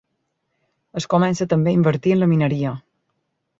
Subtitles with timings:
[1.01, 2.75] Es comença també a invertir en la mineria.